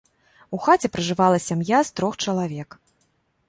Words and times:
У 0.57 0.59
хаце 0.67 0.87
пражывала 0.95 1.37
сям'я 1.49 1.85
з 1.93 1.95
трох 2.01 2.13
чалавек. 2.27 2.69